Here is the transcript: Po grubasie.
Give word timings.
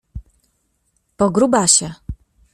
Po 1.17 1.29
grubasie. 1.35 1.89